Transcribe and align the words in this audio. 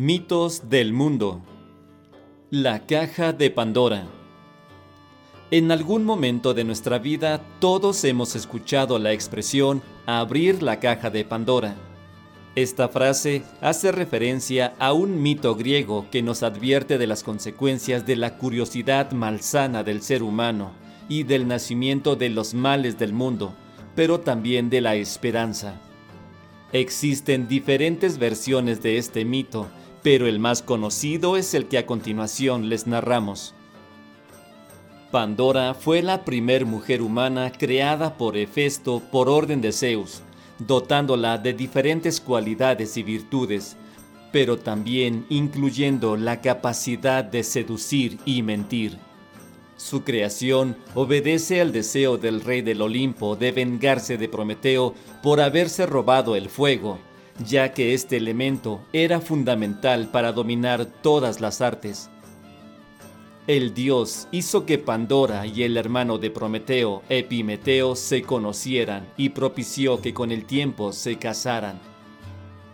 Mitos 0.00 0.70
del 0.70 0.92
mundo. 0.92 1.42
La 2.52 2.86
caja 2.86 3.32
de 3.32 3.50
Pandora. 3.50 4.06
En 5.50 5.72
algún 5.72 6.04
momento 6.04 6.54
de 6.54 6.62
nuestra 6.62 7.00
vida 7.00 7.40
todos 7.58 8.04
hemos 8.04 8.36
escuchado 8.36 9.00
la 9.00 9.12
expresión 9.12 9.82
abrir 10.06 10.62
la 10.62 10.78
caja 10.78 11.10
de 11.10 11.24
Pandora. 11.24 11.74
Esta 12.54 12.88
frase 12.88 13.42
hace 13.60 13.90
referencia 13.90 14.76
a 14.78 14.92
un 14.92 15.20
mito 15.20 15.56
griego 15.56 16.06
que 16.12 16.22
nos 16.22 16.44
advierte 16.44 16.96
de 16.96 17.08
las 17.08 17.24
consecuencias 17.24 18.06
de 18.06 18.14
la 18.14 18.38
curiosidad 18.38 19.10
malsana 19.10 19.82
del 19.82 20.00
ser 20.02 20.22
humano 20.22 20.70
y 21.08 21.24
del 21.24 21.48
nacimiento 21.48 22.14
de 22.14 22.28
los 22.28 22.54
males 22.54 23.00
del 23.00 23.12
mundo, 23.12 23.52
pero 23.96 24.20
también 24.20 24.70
de 24.70 24.80
la 24.80 24.94
esperanza. 24.94 25.80
Existen 26.72 27.48
diferentes 27.48 28.18
versiones 28.18 28.80
de 28.80 28.98
este 28.98 29.24
mito 29.24 29.66
pero 30.02 30.26
el 30.26 30.38
más 30.38 30.62
conocido 30.62 31.36
es 31.36 31.54
el 31.54 31.66
que 31.66 31.78
a 31.78 31.86
continuación 31.86 32.68
les 32.68 32.86
narramos. 32.86 33.54
Pandora 35.10 35.74
fue 35.74 36.02
la 36.02 36.24
primer 36.24 36.66
mujer 36.66 37.00
humana 37.00 37.50
creada 37.50 38.16
por 38.18 38.36
Hefesto 38.36 39.00
por 39.10 39.28
orden 39.28 39.60
de 39.60 39.72
Zeus, 39.72 40.20
dotándola 40.58 41.38
de 41.38 41.54
diferentes 41.54 42.20
cualidades 42.20 42.96
y 42.96 43.02
virtudes, 43.02 43.76
pero 44.32 44.58
también 44.58 45.24
incluyendo 45.30 46.16
la 46.16 46.40
capacidad 46.42 47.24
de 47.24 47.42
seducir 47.42 48.18
y 48.26 48.42
mentir. 48.42 48.98
Su 49.78 50.02
creación 50.02 50.76
obedece 50.94 51.60
al 51.60 51.72
deseo 51.72 52.18
del 52.18 52.42
rey 52.42 52.62
del 52.62 52.82
Olimpo 52.82 53.36
de 53.36 53.52
vengarse 53.52 54.18
de 54.18 54.28
Prometeo 54.28 54.94
por 55.22 55.40
haberse 55.40 55.86
robado 55.86 56.36
el 56.36 56.50
fuego, 56.50 56.98
ya 57.46 57.72
que 57.72 57.94
este 57.94 58.16
elemento 58.16 58.80
era 58.92 59.20
fundamental 59.20 60.08
para 60.08 60.32
dominar 60.32 60.86
todas 60.86 61.40
las 61.40 61.60
artes. 61.60 62.10
El 63.46 63.72
dios 63.72 64.28
hizo 64.30 64.66
que 64.66 64.78
Pandora 64.78 65.46
y 65.46 65.62
el 65.62 65.76
hermano 65.76 66.18
de 66.18 66.30
Prometeo, 66.30 67.02
Epimeteo, 67.08 67.96
se 67.96 68.22
conocieran 68.22 69.08
y 69.16 69.30
propició 69.30 70.02
que 70.02 70.12
con 70.12 70.32
el 70.32 70.44
tiempo 70.44 70.92
se 70.92 71.16
casaran. 71.16 71.80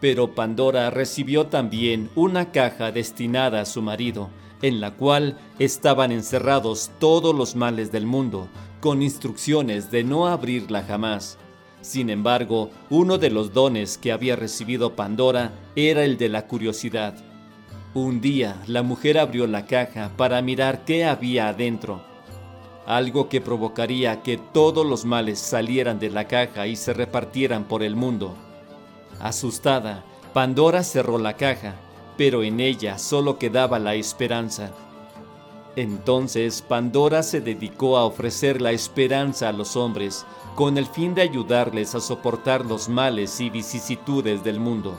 Pero 0.00 0.34
Pandora 0.34 0.90
recibió 0.90 1.46
también 1.46 2.08
una 2.14 2.52
caja 2.52 2.90
destinada 2.90 3.60
a 3.60 3.66
su 3.66 3.82
marido, 3.82 4.30
en 4.62 4.80
la 4.80 4.92
cual 4.92 5.38
estaban 5.58 6.10
encerrados 6.10 6.90
todos 6.98 7.34
los 7.34 7.54
males 7.54 7.92
del 7.92 8.06
mundo, 8.06 8.48
con 8.80 9.02
instrucciones 9.02 9.90
de 9.90 10.04
no 10.04 10.26
abrirla 10.26 10.82
jamás 10.82 11.38
sin 11.82 12.10
embargo, 12.10 12.70
uno 12.90 13.18
de 13.18 13.28
los 13.28 13.52
dones 13.52 13.98
que 13.98 14.12
había 14.12 14.36
recibido 14.36 14.94
Pandora 14.94 15.52
era 15.76 16.04
el 16.04 16.16
de 16.16 16.28
la 16.28 16.46
curiosidad. 16.46 17.14
Un 17.92 18.20
día 18.20 18.62
la 18.68 18.82
mujer 18.82 19.18
abrió 19.18 19.46
la 19.46 19.66
caja 19.66 20.12
para 20.16 20.40
mirar 20.40 20.84
qué 20.84 21.04
había 21.04 21.48
adentro, 21.48 22.02
algo 22.86 23.28
que 23.28 23.40
provocaría 23.40 24.22
que 24.22 24.38
todos 24.38 24.86
los 24.86 25.04
males 25.04 25.40
salieran 25.40 25.98
de 25.98 26.10
la 26.10 26.26
caja 26.28 26.68
y 26.68 26.76
se 26.76 26.94
repartieran 26.94 27.64
por 27.64 27.82
el 27.82 27.96
mundo. 27.96 28.36
Asustada, 29.20 30.04
Pandora 30.32 30.84
cerró 30.84 31.18
la 31.18 31.36
caja, 31.36 31.74
pero 32.16 32.44
en 32.44 32.60
ella 32.60 32.96
solo 32.96 33.38
quedaba 33.38 33.78
la 33.78 33.94
esperanza. 33.96 34.72
Entonces 35.76 36.60
Pandora 36.60 37.22
se 37.22 37.40
dedicó 37.40 37.96
a 37.96 38.04
ofrecer 38.04 38.60
la 38.60 38.72
esperanza 38.72 39.48
a 39.48 39.52
los 39.52 39.76
hombres, 39.76 40.26
con 40.54 40.76
el 40.76 40.86
fin 40.86 41.14
de 41.14 41.22
ayudarles 41.22 41.94
a 41.94 42.00
soportar 42.00 42.66
los 42.66 42.88
males 42.88 43.40
y 43.40 43.48
vicisitudes 43.48 44.44
del 44.44 44.60
mundo. 44.60 44.98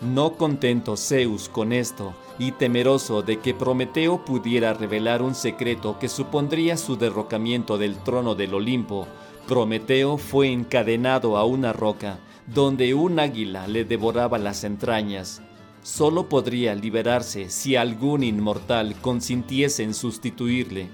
No 0.00 0.32
contento 0.32 0.96
Zeus 0.96 1.48
con 1.48 1.72
esto, 1.72 2.12
y 2.38 2.50
temeroso 2.50 3.22
de 3.22 3.38
que 3.38 3.54
Prometeo 3.54 4.24
pudiera 4.24 4.74
revelar 4.74 5.22
un 5.22 5.36
secreto 5.36 6.00
que 6.00 6.08
supondría 6.08 6.76
su 6.76 6.96
derrocamiento 6.96 7.78
del 7.78 7.96
trono 7.98 8.34
del 8.34 8.54
Olimpo, 8.54 9.06
Prometeo 9.46 10.18
fue 10.18 10.50
encadenado 10.50 11.36
a 11.36 11.44
una 11.44 11.72
roca, 11.72 12.18
donde 12.46 12.94
un 12.94 13.20
águila 13.20 13.68
le 13.68 13.84
devoraba 13.84 14.38
las 14.38 14.64
entrañas. 14.64 15.40
Solo 15.82 16.28
podría 16.28 16.74
liberarse 16.74 17.50
si 17.50 17.74
algún 17.74 18.22
inmortal 18.22 18.94
consintiese 19.00 19.82
en 19.82 19.94
sustituirle. 19.94 20.88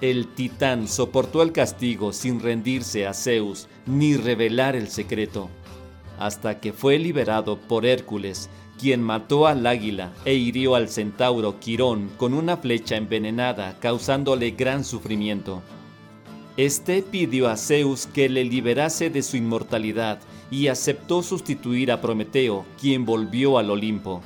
El 0.00 0.28
titán 0.28 0.86
soportó 0.86 1.42
el 1.42 1.50
castigo 1.50 2.12
sin 2.12 2.38
rendirse 2.38 3.06
a 3.06 3.14
Zeus 3.14 3.66
ni 3.84 4.16
revelar 4.16 4.76
el 4.76 4.88
secreto, 4.88 5.48
hasta 6.20 6.60
que 6.60 6.72
fue 6.72 7.00
liberado 7.00 7.58
por 7.58 7.84
Hércules, 7.84 8.48
quien 8.78 9.02
mató 9.02 9.48
al 9.48 9.66
águila 9.66 10.12
e 10.24 10.34
hirió 10.34 10.76
al 10.76 10.88
centauro 10.88 11.58
Quirón 11.58 12.10
con 12.16 12.34
una 12.34 12.56
flecha 12.58 12.94
envenenada, 12.94 13.76
causándole 13.80 14.52
gran 14.52 14.84
sufrimiento. 14.84 15.62
Este 16.56 17.02
pidió 17.02 17.48
a 17.48 17.56
Zeus 17.56 18.06
que 18.06 18.28
le 18.28 18.44
liberase 18.44 19.10
de 19.10 19.22
su 19.22 19.36
inmortalidad 19.36 20.20
y 20.50 20.68
aceptó 20.68 21.22
sustituir 21.22 21.92
a 21.92 22.00
Prometeo, 22.00 22.64
quien 22.80 23.04
volvió 23.04 23.58
al 23.58 23.70
Olimpo. 23.70 24.22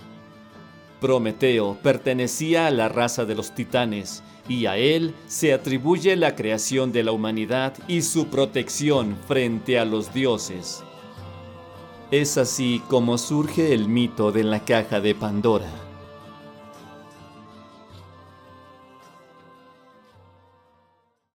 Prometeo 1.00 1.76
pertenecía 1.82 2.66
a 2.66 2.70
la 2.70 2.88
raza 2.88 3.24
de 3.24 3.34
los 3.34 3.54
titanes 3.54 4.22
y 4.48 4.66
a 4.66 4.76
él 4.76 5.14
se 5.26 5.52
atribuye 5.52 6.14
la 6.16 6.36
creación 6.36 6.92
de 6.92 7.02
la 7.02 7.12
humanidad 7.12 7.74
y 7.88 8.02
su 8.02 8.28
protección 8.28 9.16
frente 9.26 9.78
a 9.78 9.84
los 9.84 10.14
dioses. 10.14 10.84
Es 12.10 12.38
así 12.38 12.82
como 12.88 13.18
surge 13.18 13.72
el 13.72 13.88
mito 13.88 14.32
de 14.32 14.44
la 14.44 14.64
caja 14.64 15.00
de 15.00 15.14
Pandora. 15.14 15.91